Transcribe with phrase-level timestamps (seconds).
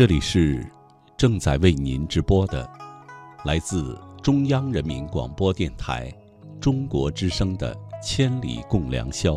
[0.00, 0.66] 这里是
[1.14, 2.66] 正在为您直播的，
[3.44, 6.10] 来自中央人民广播电台
[6.58, 9.34] 中国之声的《千里共良宵》。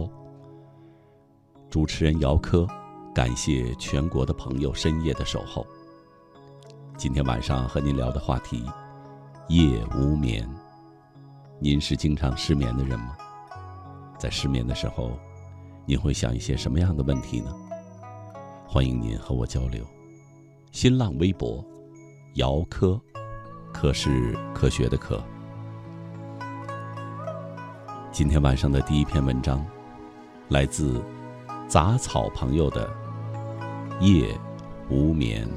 [1.69, 2.65] 主持人姚科，
[3.13, 5.67] 感谢全国的朋友深夜的守候。
[6.95, 8.63] 今天晚上和您聊的话题：
[9.49, 10.49] 夜无眠。
[11.59, 13.17] 您是经常失眠的人吗？
[14.17, 15.11] 在失眠的时候，
[15.85, 17.53] 您会想一些什么样的问题呢？
[18.66, 19.85] 欢迎您和我交流。
[20.73, 21.63] 新浪微博，
[22.33, 22.99] 姚科，
[23.71, 25.23] 科是科学的科。
[28.11, 29.63] 今天晚上的第一篇文章，
[30.49, 30.99] 来自
[31.67, 32.91] 杂草朋友的
[34.02, 34.35] 夜
[34.89, 35.47] 无眠。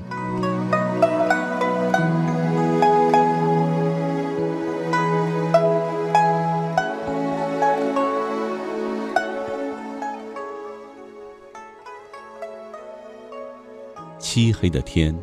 [14.37, 15.19] 漆黑的天，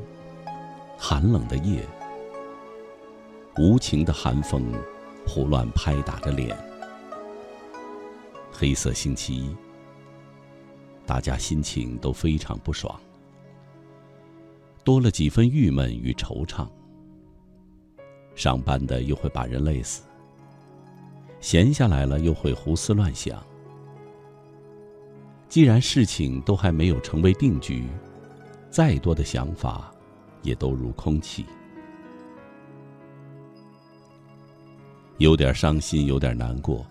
[0.98, 1.88] 寒冷的夜，
[3.60, 4.74] 无情的寒风
[5.24, 6.58] 胡乱拍打着脸。
[8.52, 9.56] 黑色星期一，
[11.06, 13.00] 大家心情都非常不爽，
[14.84, 16.68] 多了几分郁闷与惆怅。
[18.34, 20.02] 上班的又会把人累死，
[21.40, 23.40] 闲下来了又会胡思乱想。
[25.48, 27.88] 既然事情都还没有成为定局。
[28.74, 29.94] 再多的想法，
[30.42, 31.46] 也都如空气。
[35.20, 36.84] 有点伤心，有点难过，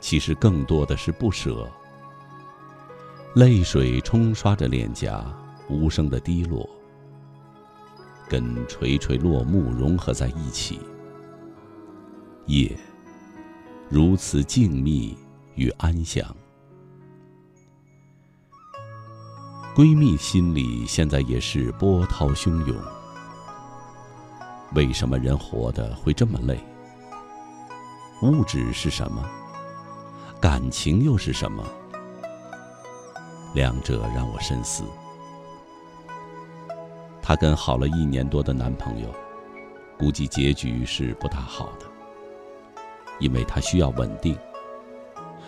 [0.00, 1.70] 其实更多的是不舍。
[3.36, 5.24] 泪水冲刷着脸颊，
[5.68, 6.68] 无声的滴落，
[8.28, 10.80] 跟垂垂落幕融合在一起。
[12.46, 12.76] 夜，
[13.88, 15.14] 如此静谧
[15.54, 16.36] 与安详。
[19.74, 22.76] 闺蜜心里现在也是波涛汹涌。
[24.72, 26.60] 为什么人活得会这么累？
[28.22, 29.28] 物质是什么？
[30.40, 31.64] 感情又是什么？
[33.52, 34.84] 两者让我深思。
[37.20, 39.12] 她跟好了一年多的男朋友，
[39.98, 41.86] 估计结局是不大好的，
[43.18, 44.38] 因为她需要稳定。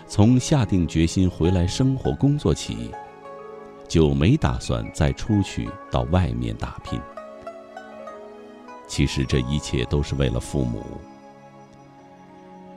[0.08, 2.90] 从下定决心回来生活工作起。
[3.88, 7.00] 就没打算再出去到外面打拼。
[8.86, 10.84] 其实这一切都是为了父母。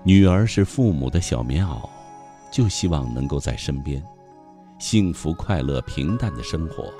[0.03, 1.87] 女儿是父母的小棉袄，
[2.51, 4.03] 就希望能够在身边，
[4.79, 6.91] 幸福快乐平淡的生活。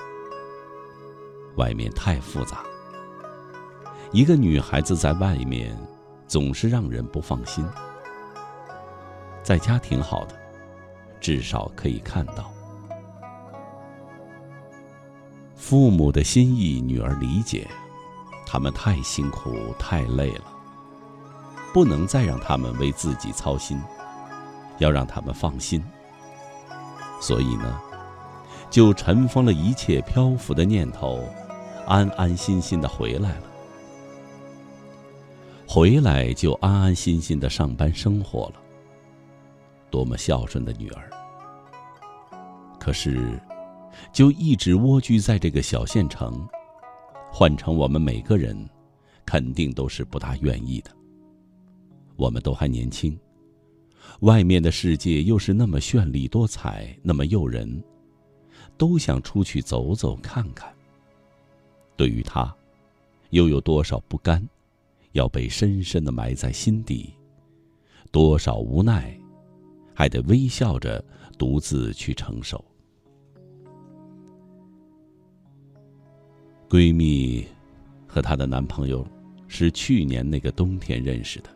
[1.55, 2.63] 外面太复杂，
[4.11, 5.75] 一个女孩子在外面，
[6.27, 7.65] 总是让人不放心。
[9.41, 10.35] 在家挺好的，
[11.19, 12.51] 至少可以看到。
[15.69, 17.67] 父母的心意，女儿理解，
[18.43, 20.45] 他们太辛苦太累了，
[21.71, 23.79] 不能再让他们为自己操心，
[24.79, 25.79] 要让他们放心。
[27.21, 27.79] 所以呢，
[28.71, 31.23] 就尘封了一切漂浮的念头，
[31.85, 33.43] 安安心心的回来了。
[35.67, 38.55] 回来就安安心心的上班生活了。
[39.91, 41.11] 多么孝顺的女儿！
[42.79, 43.39] 可是。
[44.11, 46.47] 就一直蜗居在这个小县城，
[47.31, 48.69] 换成我们每个人，
[49.25, 50.91] 肯定都是不大愿意的。
[52.15, 53.17] 我们都还年轻，
[54.21, 57.81] 外面的世界又是那么绚丽多彩，那么诱人，
[58.77, 60.73] 都想出去走走看看。
[61.95, 62.53] 对于他，
[63.29, 64.45] 又有多少不甘，
[65.11, 67.13] 要被深深的埋在心底？
[68.11, 69.17] 多少无奈，
[69.93, 71.03] 还得微笑着
[71.37, 72.63] 独自去承受。
[76.69, 77.43] 闺蜜
[78.07, 79.03] 和她的男朋友
[79.47, 81.49] 是去年那个冬天认识的。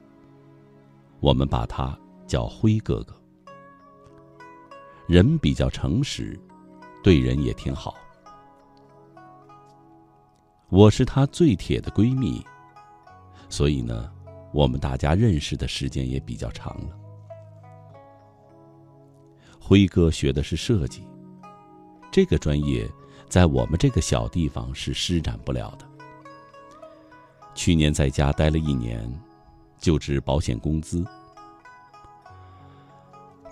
[1.20, 1.96] 我们把他
[2.26, 3.16] 叫辉哥哥。
[5.06, 6.38] 人比较诚实，
[7.04, 7.94] 对人也挺好。
[10.70, 12.44] 我是她最铁的闺蜜，
[13.50, 14.12] 所以呢，
[14.52, 16.98] 我们大家认识的时间也比较长了。
[19.60, 21.04] 辉哥学的是设计，
[22.12, 22.90] 这个专业。
[23.34, 25.88] 在我们这个小地方是施展不了的。
[27.56, 29.12] 去年在家待了一年，
[29.80, 31.04] 就职保险工资，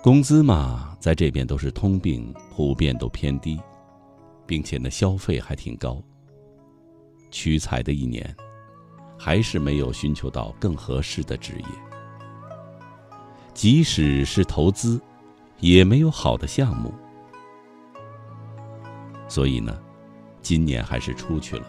[0.00, 3.60] 工资嘛，在这边都是通病，普遍都偏低，
[4.46, 6.00] 并且呢，消费还挺高。
[7.32, 8.32] 屈才的一年，
[9.18, 11.66] 还是没有寻求到更合适的职业。
[13.52, 15.00] 即使是投资，
[15.58, 16.94] 也没有好的项目。
[19.32, 19.80] 所以呢，
[20.42, 21.64] 今年还是出去了，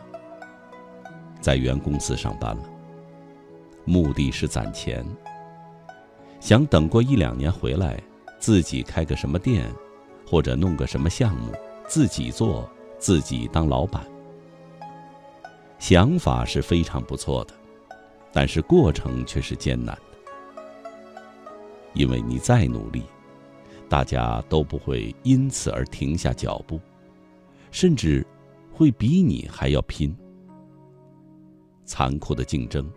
[1.39, 2.63] 在原公司上班了，
[3.86, 5.06] 目的是攒钱，
[6.42, 7.98] 想等过一两年回来，
[8.38, 9.65] 自己开个什么店，
[10.30, 11.54] 或者弄个什么项目，
[11.88, 12.69] 自己做，
[13.00, 14.04] 自己当老板。
[15.80, 17.54] 想法是非常不错的，
[18.33, 19.95] 但是过程却是艰难。
[19.95, 20.62] 的，
[21.94, 23.04] 因为你再努力，
[23.88, 26.77] 大家都不会因此而停下脚步，
[27.73, 28.25] 甚至
[28.71, 30.15] 会比你还要拼。
[31.85, 32.87] 残酷的竞争，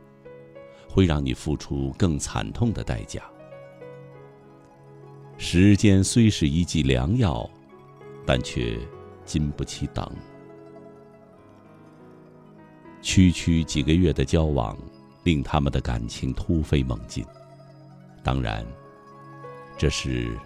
[0.86, 3.22] 会让你付出更惨痛的代价。
[5.38, 7.48] 时间虽是一剂良药，
[8.26, 8.78] 但却
[9.24, 10.06] 经不起等。
[13.00, 14.76] 区区几个月的交往，
[15.24, 17.24] 令他们的感情突飞猛进。
[18.22, 18.64] 当然，
[19.78, 20.36] 这是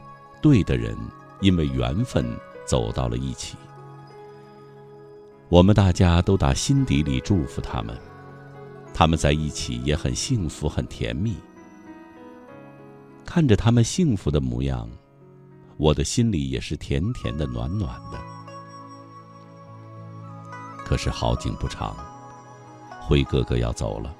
[0.41, 0.97] 对的人，
[1.41, 2.25] 因为缘分
[2.65, 3.57] 走到了一起。
[5.51, 7.99] 我们大家都打心底里祝福他们。
[8.95, 11.37] 他们在一起也很幸福，很甜蜜。
[13.25, 14.89] 看着他们幸福的模样，
[15.77, 18.19] 我的心里也是甜甜的、暖暖的。
[20.85, 21.97] 可是好景不长，
[23.01, 24.15] 辉哥哥要走了，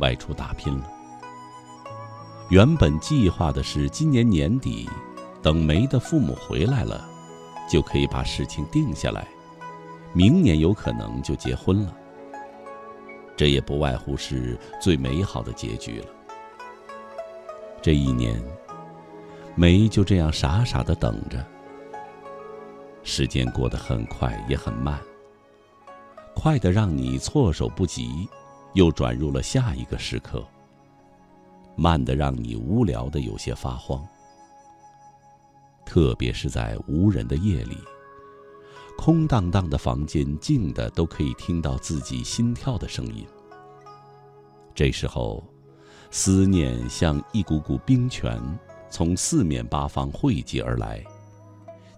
[0.00, 0.90] 外出打拼了。
[2.50, 4.86] 原本计划的是今年年底，
[5.40, 7.08] 等梅的父母回来了，
[7.70, 9.26] 就可以把事情定下来，
[10.12, 11.96] 明年有可能就结婚了。
[13.34, 16.06] 这也不外乎是最美好的结局了。
[17.80, 18.40] 这一年，
[19.54, 21.44] 梅就这样傻傻的等着。
[23.02, 25.00] 时间过得很快，也很慢，
[26.36, 28.28] 快的让你措手不及，
[28.74, 30.40] 又转入了下一个时刻；
[31.74, 34.06] 慢的让你无聊的有些发慌。
[35.84, 37.76] 特别是在无人的夜里。
[38.96, 43.26] 空荡荡的房间，静的都可以听到自己心跳的声音。
[44.74, 45.44] 这时候，
[46.10, 48.40] 思念像一股股冰泉，
[48.88, 51.04] 从四面八方汇集而来，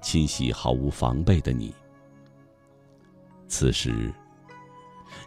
[0.02, 1.74] 侵袭毫无防备的你。
[3.48, 4.12] 此时，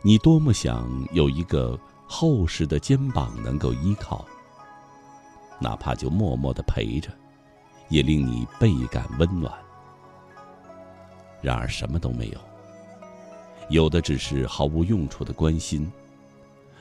[0.02, 4.26] 你多么想有一个厚实的肩膀能够依靠，
[5.60, 7.10] 哪怕就默默的陪着，
[7.90, 9.54] 也令你倍感温暖。
[11.42, 12.40] 然而什么都没有，
[13.70, 15.90] 有的只是毫无用处的关心，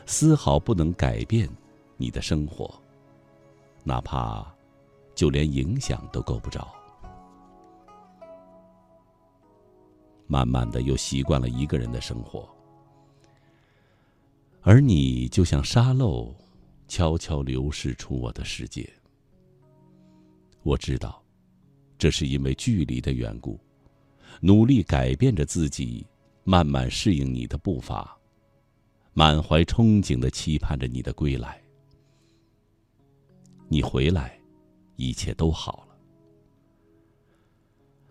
[0.06, 1.48] 丝毫不能改变
[1.96, 2.72] 你的生活，
[3.84, 4.46] 哪怕
[5.14, 6.72] 就连影响都够不着。
[10.26, 12.48] 慢慢的又习惯了一个人的生活，
[14.62, 16.34] 而你就像沙漏，
[16.88, 18.88] 悄悄流逝出我的世界。
[20.64, 21.22] 我知道，
[21.96, 23.60] 这是因为距离的缘故。
[24.40, 26.06] 努力改变着自己，
[26.44, 28.16] 慢慢适应你的步伐，
[29.14, 31.60] 满怀憧憬的期盼着你的归来。
[33.68, 34.38] 你回来，
[34.96, 35.96] 一切都好了。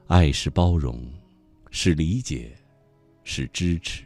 [0.08, 1.02] 爱是包容，
[1.72, 2.56] 是理解，
[3.24, 4.04] 是支持，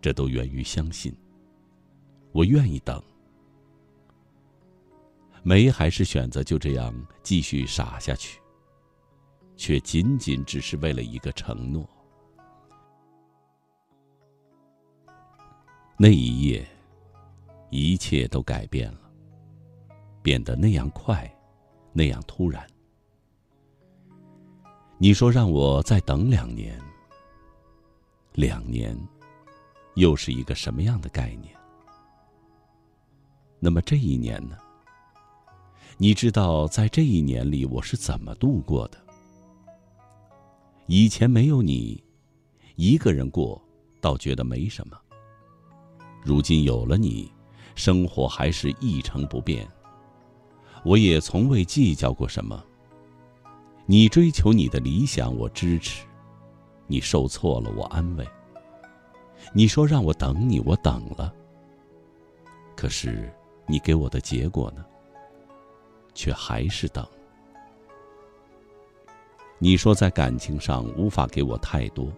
[0.00, 1.14] 这都源于相信。
[2.32, 3.02] 我愿意等。
[5.42, 8.38] 梅还是选择就这样继续傻下去。
[9.58, 11.86] 却仅仅只是为了一个承诺。
[15.98, 16.66] 那一夜，
[17.68, 19.10] 一切都改变了，
[20.22, 21.30] 变得那样快，
[21.92, 22.64] 那样突然。
[24.96, 26.80] 你说让我再等两年，
[28.34, 28.96] 两年，
[29.96, 31.52] 又是一个什么样的概念？
[33.58, 34.56] 那么这一年呢？
[35.96, 39.07] 你知道，在这一年里，我是怎么度过的？
[40.90, 42.02] 以前没有你，
[42.76, 43.60] 一个人过，
[44.00, 44.98] 倒觉得没什么。
[46.24, 47.30] 如今有了你，
[47.74, 49.68] 生活还是一成不变。
[50.86, 52.64] 我也从未计较过什么。
[53.84, 56.06] 你追求你的理想，我支持；
[56.86, 58.26] 你受挫了，我安慰。
[59.52, 61.30] 你说让我等你，我等了。
[62.74, 63.30] 可是，
[63.66, 64.82] 你给我的结果呢？
[66.14, 67.06] 却还是等。
[69.60, 72.12] 你说在感情上无法给我太多，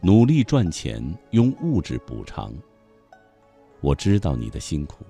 [0.00, 1.02] 努力赚钱
[1.32, 2.52] 用物质补偿。
[3.80, 5.04] 我知道你的辛苦，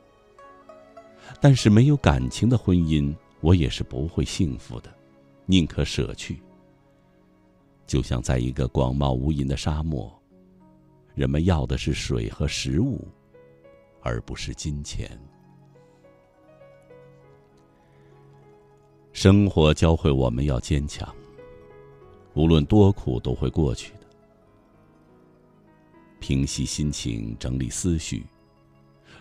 [1.40, 4.90] 但是没有感情的婚姻，我也是不会幸福的，
[5.44, 6.42] 宁可舍去。
[7.86, 10.10] 就像在一个广袤无垠的沙漠，
[11.14, 13.06] 人们要的是水和食物，
[14.02, 15.18] 而不是金钱。
[19.12, 21.12] 生活教会我们要坚强，
[22.38, 24.06] 无论多苦都会过去的。
[26.20, 28.24] 平息心情，整理思绪，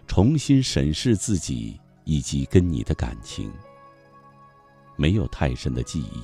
[0.05, 3.51] 重新审视自己以及跟你的感情。
[4.95, 6.21] 没有太深的记忆，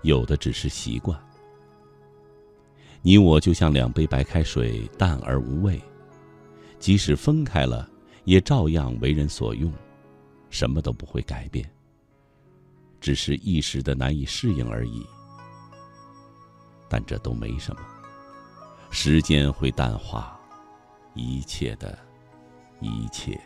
[0.00, 1.22] 有的只是习惯。
[3.02, 5.78] 你我就像两杯白开水，淡而无味，
[6.78, 7.86] 即使分开了，
[8.24, 9.70] 也照样为人所用，
[10.48, 11.70] 什么都不会改变，
[12.98, 15.06] 只是一时的难以适应而已。
[16.88, 17.80] 但这都没什么，
[18.90, 20.38] 时间会淡化
[21.14, 21.98] 一切的
[22.80, 23.38] 一切。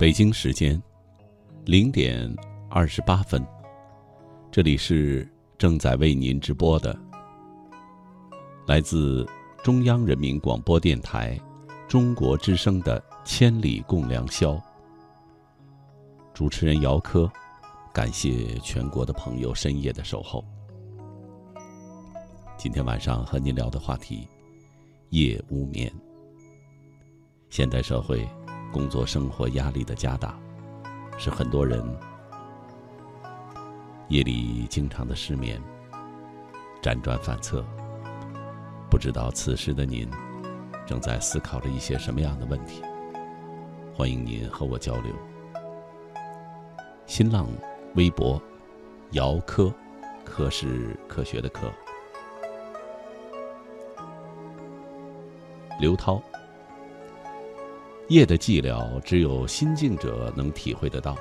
[0.00, 0.82] 北京时间
[1.66, 2.34] 零点
[2.70, 3.46] 二十八分，
[4.50, 6.98] 这里是正在为您直播的，
[8.66, 9.28] 来自
[9.62, 11.38] 中央人民广播电台
[11.86, 14.52] 中国之声的《千里共良宵》。
[16.32, 17.30] 主持人姚科，
[17.92, 20.42] 感谢全国的朋友深夜的守候。
[22.56, 24.26] 今天晚上和您聊的话题：
[25.10, 25.92] 夜无眠。
[27.50, 28.26] 现代社会。
[28.72, 30.38] 工作生活压力的加大，
[31.18, 31.84] 使很多人
[34.08, 35.60] 夜里经常的失眠、
[36.80, 37.64] 辗转反侧。
[38.88, 40.08] 不知道此时的您
[40.86, 42.82] 正在思考着一些什么样的问题？
[43.94, 45.12] 欢迎您和我交流。
[47.06, 47.48] 新浪
[47.96, 48.40] 微博：
[49.10, 49.72] 姚科，
[50.24, 51.70] 科是科学的科。
[55.80, 56.22] 刘涛。
[58.10, 61.16] 夜的寂寥，只有心静者能体会得到。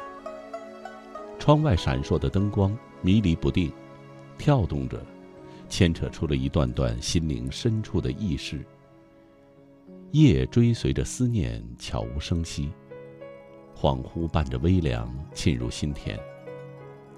[1.38, 3.72] 窗外闪烁的灯光迷离不定，
[4.40, 5.00] 跳动着，
[5.70, 8.66] 牵扯出了一段段心灵深处的意识。
[10.14, 12.72] 夜追随着思念，悄无声息，
[13.76, 16.20] 恍惚伴着微凉沁入心田，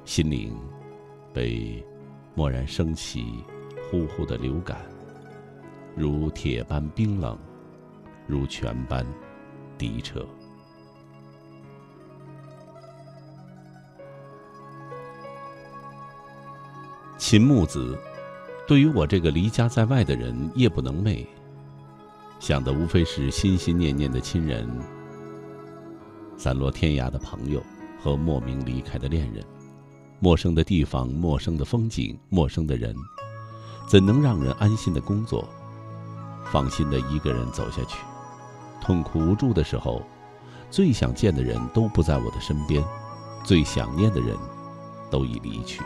[0.03, 0.53] 心灵
[1.31, 1.81] 被
[2.35, 3.25] 蓦然升起
[3.89, 4.81] 呼呼的流感，
[5.95, 7.39] 如铁般冰冷，
[8.27, 9.05] 如泉般。
[9.81, 10.23] 低彻。
[17.17, 17.97] 秦木子，
[18.67, 21.25] 对于我这个离家在外的人，夜不能寐，
[22.39, 24.69] 想的无非是心心念念的亲人，
[26.37, 27.59] 散落天涯的朋友
[27.99, 29.43] 和莫名离开的恋人，
[30.19, 32.95] 陌生的地方，陌生的风景，陌生的人，
[33.87, 35.49] 怎能让人安心的工作，
[36.51, 37.97] 放心的一个人走下去？
[38.81, 40.01] 痛苦无助的时候，
[40.69, 42.83] 最想见的人都不在我的身边，
[43.43, 44.35] 最想念的人，
[45.09, 45.81] 都已离去。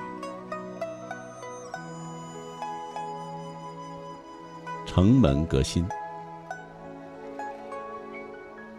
[4.86, 5.86] 城门革新，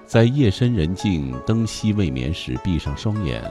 [0.07, 3.45] 在夜深人静、灯熄未眠时，闭上双眼，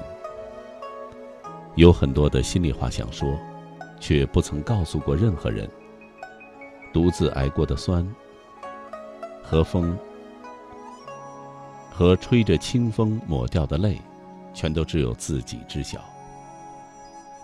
[1.76, 3.38] 有很多的心里话想说，
[4.00, 5.70] 却不曾告诉过任何人。
[6.92, 8.08] 独自挨过的酸，
[9.44, 9.96] 和风。
[11.98, 13.98] 和吹着清风抹掉的泪，
[14.54, 15.98] 全都只有自己知晓。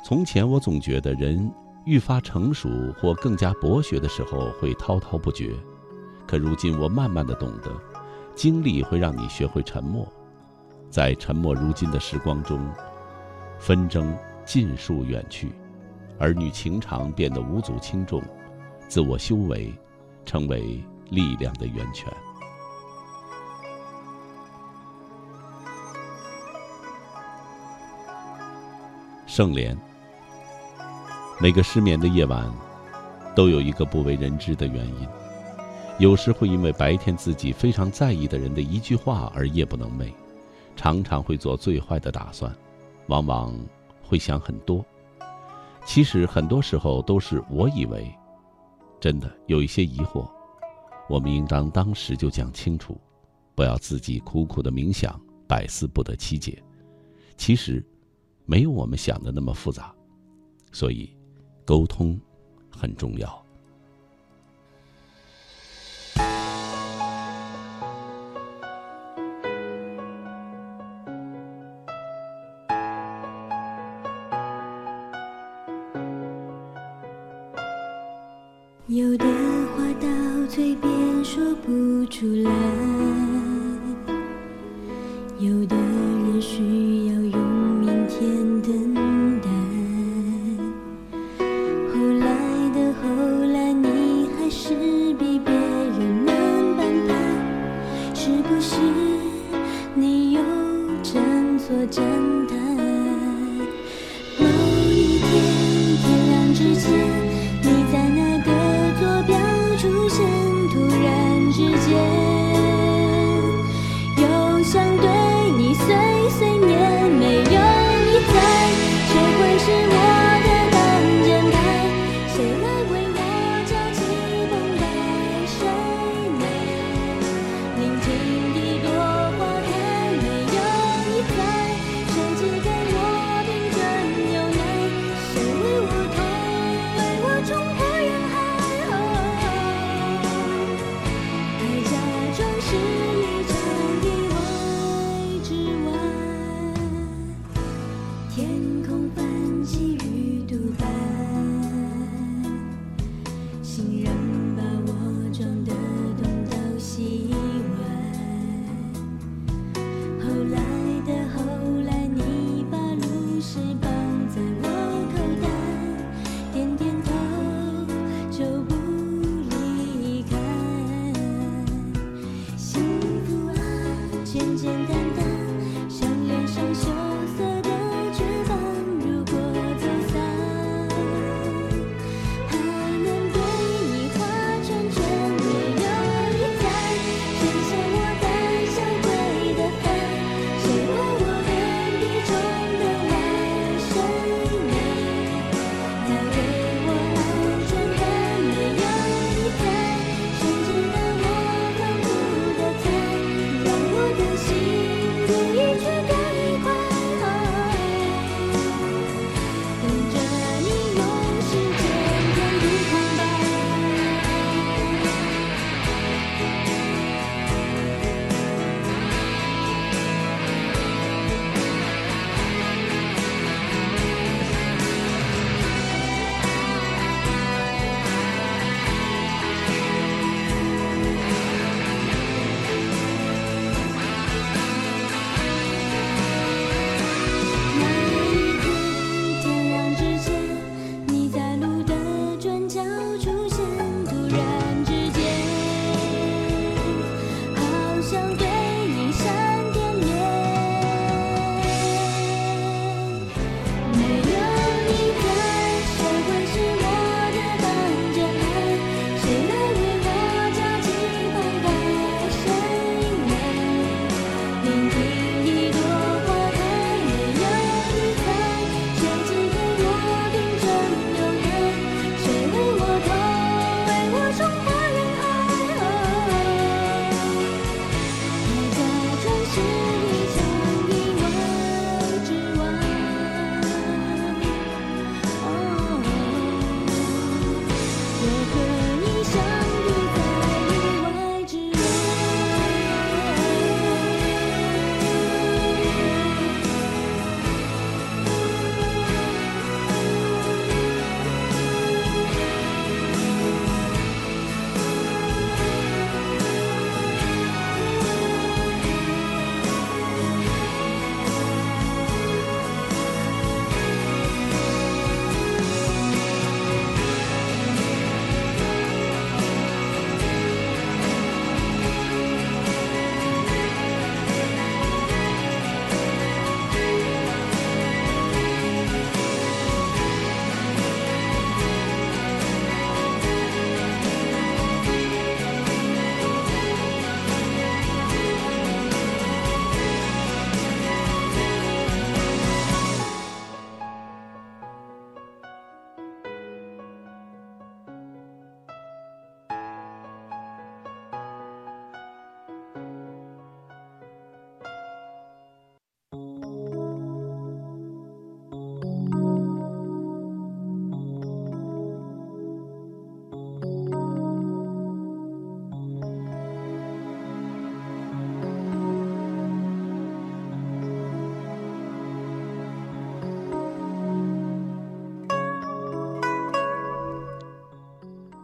[0.03, 1.49] 从前我总觉得人
[1.85, 5.55] 愈发成熟或更加博学的时候会滔滔不绝，
[6.27, 7.71] 可如今我慢慢的懂得，
[8.35, 10.05] 经历会让你学会沉默，
[10.89, 12.59] 在沉默如今的时光中，
[13.57, 15.49] 纷争尽数远去，
[16.19, 18.21] 儿女情长变得无足轻重，
[18.89, 19.73] 自我修为
[20.25, 22.11] 成为力量的源泉。
[29.31, 29.77] 圣莲。
[31.39, 32.53] 每个失眠的夜晚，
[33.33, 35.07] 都有一个不为人知的原因。
[35.99, 40.11] 有时会因为白天自己非常在意的人的一句话而夜不能寐，
[40.75, 42.53] 常常会做最坏的打算，
[43.07, 43.57] 往往
[44.03, 44.85] 会想很多。
[45.85, 48.13] 其实很多时候都是我以为，
[48.99, 50.29] 真的有一些疑惑，
[51.07, 52.99] 我们应当当时就讲清楚，
[53.55, 55.17] 不要自己苦苦的冥想，
[55.47, 56.61] 百思不得其解。
[57.37, 57.81] 其实。
[58.51, 59.95] 没有我们想的那么复杂，
[60.73, 61.09] 所以
[61.65, 62.19] 沟通
[62.69, 63.45] 很重要。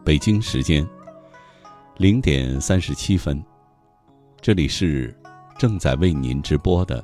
[0.08, 0.88] 北京时间
[1.98, 3.44] 零点三十七分，
[4.40, 5.14] 这里是
[5.60, 7.04] 正在为您直播的，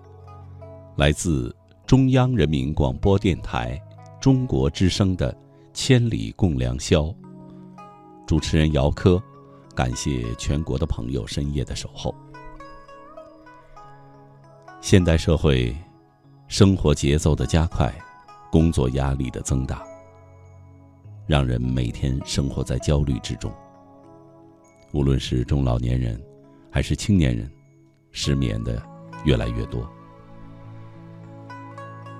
[0.95, 1.53] 来自
[1.85, 3.77] 中央人民广播电台
[4.21, 5.33] 中国之声的
[5.73, 7.01] 《千里共良宵》。
[8.25, 9.21] 主持人姚科，
[9.75, 12.15] 感谢全国的朋友深夜的守候。
[14.79, 15.75] 现代社会，
[16.47, 17.93] 生活节奏的加快，
[18.49, 19.83] 工作压力的增大。
[21.25, 23.51] 让人每天生活在焦虑之中。
[24.91, 26.21] 无论是中老年人，
[26.69, 27.49] 还是青年人，
[28.11, 28.81] 失眠的
[29.23, 29.89] 越来越多。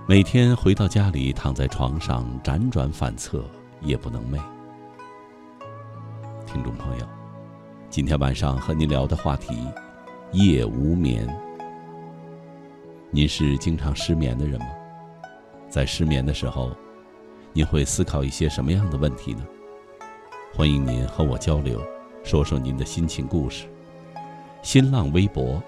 [0.08, 3.44] 每天回到家里，躺在床上辗转反侧，
[3.82, 4.42] 夜不能寐。
[6.46, 7.06] 听众朋友，
[7.90, 9.54] 今天晚上和您聊的话题：
[10.32, 11.28] 夜无眠。
[13.12, 14.68] 您是经常失眠的人吗？
[15.70, 16.76] 在失眠的时候，
[17.56, 19.46] 您会思考一些什么样的问题呢？
[20.56, 21.86] 欢迎您和我交流
[22.24, 23.68] 说说您的心情故事。
[24.64, 25.62] 新浪微博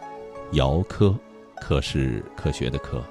[0.53, 1.15] 姚科
[1.57, 3.03] 科是科学的科。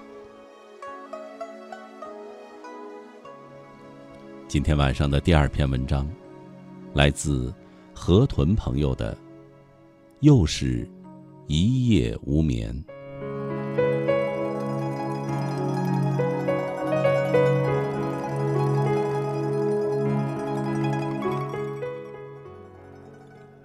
[4.49, 6.11] 今天晚上的第二篇文章
[6.95, 7.55] 来自
[7.95, 9.17] 河豚朋友的
[10.19, 10.89] 又是
[11.47, 12.75] 一夜无眠。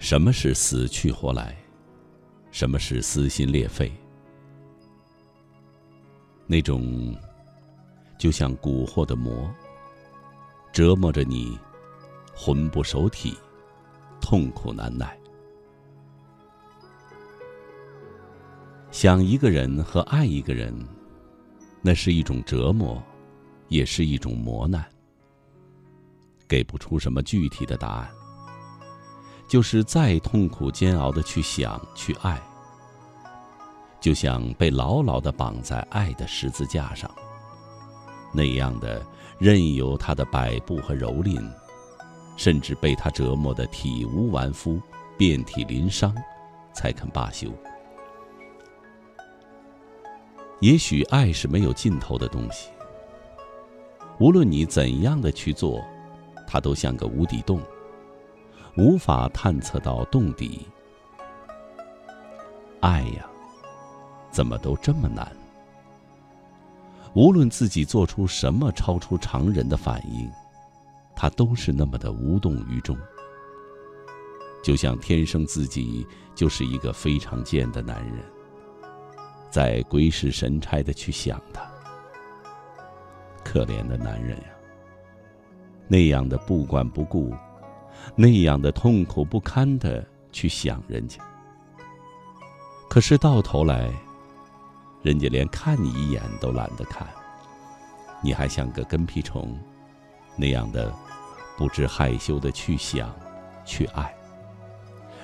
[0.09, 1.55] 什么是死去活来？
[2.49, 3.91] 什么是撕心裂肺？
[6.47, 7.15] 那种
[8.17, 9.47] 就像蛊惑的魔。
[10.73, 11.55] 折磨着你，
[12.35, 13.37] 魂不守体，
[14.19, 15.15] 痛苦难耐。
[18.89, 20.75] 想一个人和爱一个人，
[21.83, 22.99] 那是一种折磨，
[23.67, 24.83] 也是一种磨难。
[26.47, 28.09] 给不出什么具体的答案，
[29.49, 32.41] 就是再痛苦煎熬的去想去爱，
[33.99, 37.09] 就像被牢牢的绑在爱的十字架上，
[38.31, 39.05] 那样的。
[39.39, 41.41] 任由他的摆布和蹂躏，
[42.35, 44.81] 甚至被他折磨的体无完肤、
[45.17, 46.13] 遍体鳞伤，
[46.73, 47.49] 才肯罢休。
[50.59, 52.67] 也许爱是没有尽头的东西，
[54.19, 55.81] 无论你怎样的去做，
[56.45, 57.61] 它都像个无底洞，
[58.77, 60.67] 无法探测到洞底。
[62.79, 63.27] 爱呀，
[64.31, 65.29] 怎么都这么难？
[67.13, 70.29] 无论自己做出什么超出常人的反应，
[71.15, 72.95] 他都是那么的无动于衷，
[74.63, 78.23] 就像天生自己就是一个非常贱的男人，
[79.49, 81.61] 在鬼使神差的去想他。
[83.43, 84.49] 可怜的男人呀，
[85.87, 87.33] 那样的不管不顾，
[88.15, 91.21] 那样的痛苦不堪的去想人家，
[92.89, 93.91] 可是到头来。
[95.01, 97.07] 人家连看你一眼都懒得看，
[98.21, 99.57] 你还像个跟屁虫，
[100.35, 100.93] 那样的
[101.57, 103.09] 不知害羞的去想，
[103.63, 104.13] 去爱，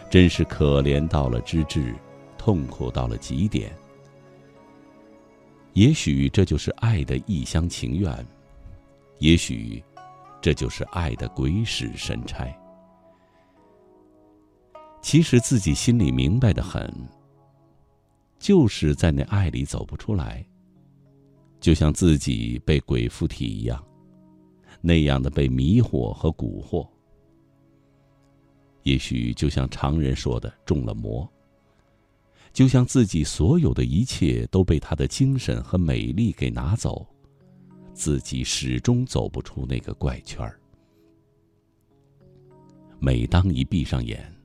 [0.10, 1.94] 真是可怜到了极致，
[2.38, 3.70] 痛苦到了极点。
[5.74, 8.26] 也许这就是爱的一厢情愿，
[9.20, 9.84] 也许
[10.40, 12.48] 这就是爱的鬼使神差。
[15.06, 16.92] 其实自己心里明白的很。
[18.40, 20.44] 就是在那爱里走不出来，
[21.60, 23.86] 就像自己被鬼附体一样，
[24.82, 26.88] 那样的被迷惑和蛊惑。
[28.82, 31.32] 也许就像常人说的中了魔，
[32.52, 37.06] 就像自己所有的一切都被他的精神和美丽给拿走，
[37.94, 40.60] 自己始终走不出那个怪圈儿。
[43.00, 44.36] 每当一闭上眼，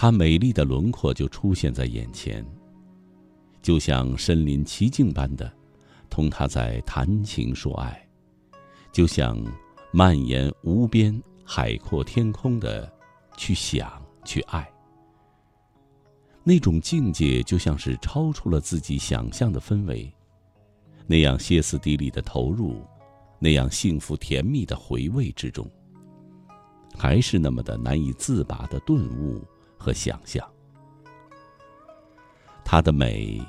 [0.00, 2.42] 他美丽的轮廓就出现在眼前。
[3.60, 5.52] 就像身临其境般的，
[6.08, 8.08] 同他在谈情说爱，
[8.90, 9.38] 就像
[9.92, 12.90] 蔓延无边海阔天空的
[13.36, 14.66] 去想去爱。
[16.44, 20.10] 那种境界就像是超出了自己想象的氛围，
[21.06, 22.82] 那样歇斯底里的投入，
[23.38, 25.70] 那样幸福甜蜜的回味之中，
[26.96, 29.44] 还是那么的难以自拔的顿悟
[29.80, 30.46] 和想象。
[32.62, 33.40] 他的美，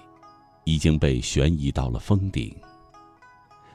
[0.64, 2.58] 已经被悬移到了峰顶。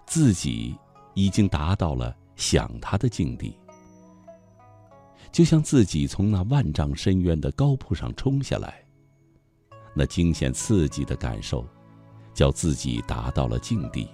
[0.06, 0.74] 自己
[1.14, 3.58] 已经达到了想他的境地，
[5.32, 8.84] 就像自己从那万丈深渊的高坡上冲下来，
[9.94, 11.66] 那惊险刺激的感受，
[12.32, 14.08] 叫自己达到了境地。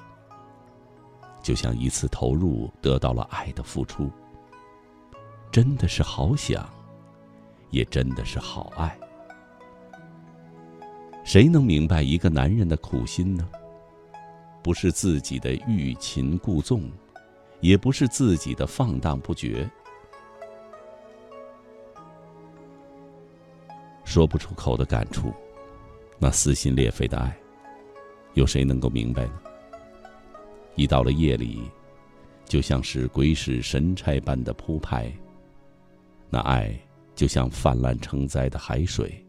[1.42, 4.10] 就像一次投入得到了爱的付出，
[5.50, 6.66] 真的是好想，
[7.72, 8.96] 也真的是好爱。
[11.24, 13.48] 谁能明白一个男人的苦心呢？
[14.62, 16.88] 不是自己的欲擒故纵，
[17.60, 19.68] 也不是自己的放荡不绝。
[24.04, 25.32] 说不出口的感触，
[26.18, 27.36] 那撕心裂肺的爱，
[28.34, 29.40] 有谁能够明白呢？
[30.74, 31.62] 一到了夜里，
[32.44, 35.10] 就像是鬼使神差般的铺排，
[36.28, 36.78] 那爱
[37.14, 39.24] 就像泛滥成灾的海水。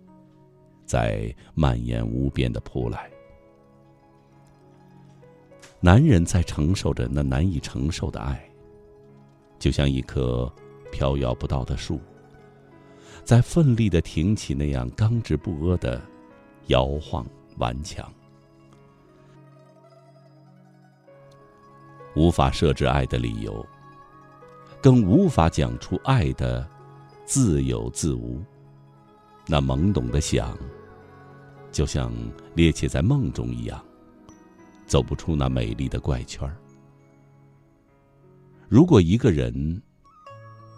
[0.85, 3.09] 在蔓延无边的扑来，
[5.79, 8.47] 男人在承受着那难以承受的爱，
[9.57, 10.53] 就像一棵
[10.91, 12.01] 飘摇不到的树，
[13.23, 15.99] 在奋力的挺起那样刚直不阿的
[16.67, 17.25] 摇晃
[17.57, 18.13] 顽强，
[22.13, 23.65] 无法设置爱的理由，
[24.81, 26.69] 更无法讲出爱的
[27.25, 28.41] 自有自无，
[29.47, 30.57] 那懵懂的想。
[31.71, 32.11] 就像
[32.55, 33.83] 趔趄在梦中一样，
[34.85, 36.55] 走不出那美丽的怪圈儿。
[38.69, 39.81] 如果一个人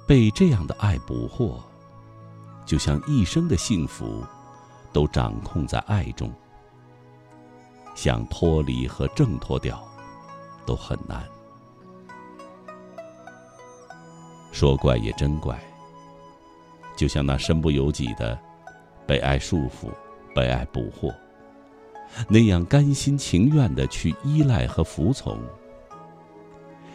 [0.07, 1.61] 被这样的爱捕获，
[2.65, 4.23] 就像一生的幸福
[4.93, 6.31] 都掌控在爱中，
[7.93, 9.85] 想脱离和挣脱掉
[10.65, 11.27] 都很难。
[14.53, 15.61] 说怪也真怪，
[16.95, 18.37] 就像那身不由己的
[19.05, 19.89] 被爱束缚、
[20.33, 21.13] 被爱捕获，
[22.29, 25.37] 那样甘心情愿的去依赖和服从，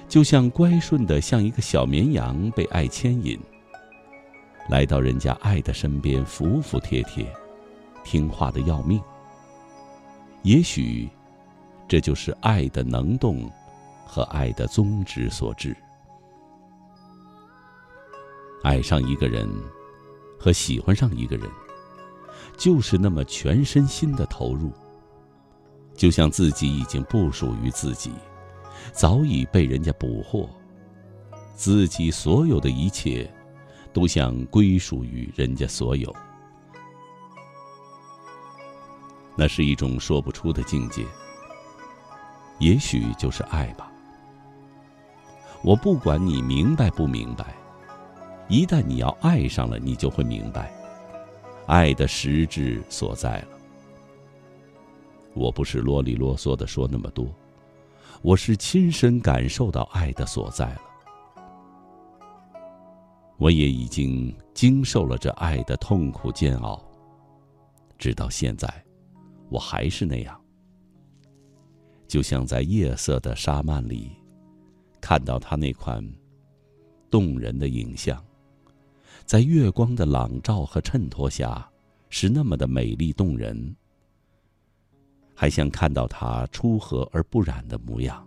[0.09, 3.39] 就像乖顺的像一个小绵羊被爱牵引，
[4.69, 7.27] 来到人家爱的身边，服服帖帖，
[8.03, 9.01] 听话的要命。
[10.43, 11.09] 也许，
[11.87, 13.51] 这就是爱的能动
[14.07, 15.77] 和爱的宗旨所致。
[18.63, 19.49] 爱上一个人，
[20.41, 21.47] 和喜欢上一个人，
[22.57, 24.73] 就是那么全身心的投入。
[25.95, 28.11] 就像自己已经不属于自己，
[28.91, 30.49] 早已被人家捕获，
[31.55, 33.31] 自己所有的一切，
[33.93, 36.15] 都想归属于人家所有。
[39.37, 41.05] 那是一种说不出的境界，
[42.59, 43.93] 也许就是爱吧。
[45.63, 47.60] 我不管你明白不明白。
[48.51, 50.73] 一旦你要爱上了，你就会明白，
[51.67, 53.49] 爱的实质所在了。
[55.35, 57.33] 我不是啰里啰嗦的说那么多，
[58.23, 60.81] 我是亲身感受到爱的所在了。
[63.39, 66.85] 我也已经经受了这爱的痛苦煎熬，
[67.99, 68.69] 直到现在，
[69.49, 70.39] 我还是那样，
[72.09, 74.11] 就像在夜色的沙漫里，
[75.01, 76.05] 看到他那款
[77.09, 78.21] 动人的影像。
[79.31, 81.71] 在月光的朗照和衬托下，
[82.09, 83.77] 是那么的美丽动人。
[85.37, 88.27] 还像看到它出河而不染的模样，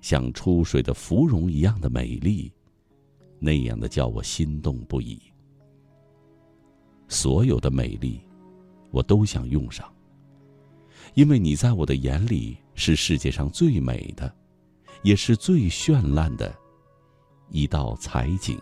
[0.00, 2.50] 像出水的芙蓉一样的美丽，
[3.38, 5.20] 那样的叫我心动不已。
[7.06, 8.18] 所有的美丽，
[8.90, 9.94] 我都想用上，
[11.12, 14.34] 因为你在我的眼里是世界上最美的，
[15.02, 16.58] 也是最绚烂的
[17.50, 18.58] 一道彩景。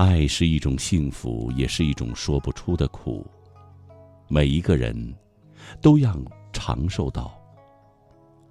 [0.00, 3.22] 爱是一种幸福，也是一种说不出的苦。
[4.28, 5.14] 每一个人，
[5.82, 6.16] 都要
[6.54, 7.38] 尝受到。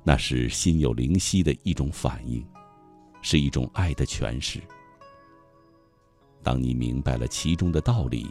[0.03, 2.47] 那是心有灵犀的一种反应，
[3.23, 4.61] 是一种爱的诠释。
[6.43, 8.29] 当你明白了其中的道理，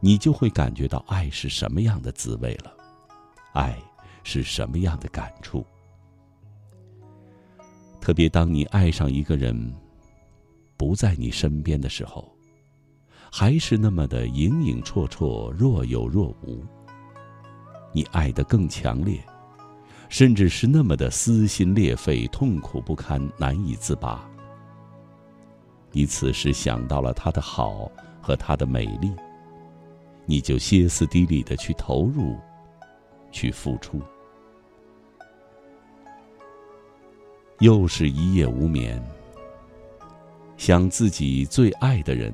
[0.00, 2.74] 你就会感觉到爱是什么样的滋味了，
[3.52, 3.78] 爱
[4.24, 5.64] 是什么样的感触。
[8.00, 9.72] 特别当你爱上一个人。
[10.80, 12.34] 不在你身边的时候，
[13.30, 16.64] 还是那么的影影绰绰、若有若无。
[17.92, 19.22] 你爱得更强烈，
[20.08, 24.26] 甚至是那么的撕心裂肺、痛苦不堪、难以自拔。
[25.92, 29.12] 你此时想到了他的好和他的美丽，
[30.24, 32.38] 你就歇斯底里的去投入，
[33.30, 34.00] 去付出。
[37.58, 38.98] 又是一夜无眠。
[40.60, 42.30] 想自己最爱的人，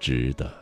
[0.00, 0.61] 值得。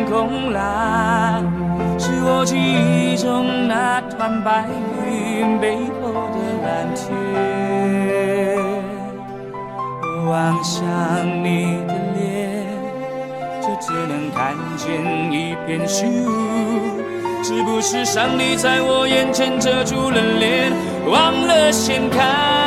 [0.00, 1.44] 天空蓝，
[1.98, 4.64] 是我记忆中那团白
[5.06, 7.04] 云背后的蓝天。
[10.02, 10.80] 我望向
[11.44, 12.64] 你的脸，
[13.60, 14.88] 就只能看见
[15.30, 17.02] 一片虚无。
[17.42, 20.72] 是不是上帝在我眼前遮住了脸，
[21.10, 22.59] 忘了掀开？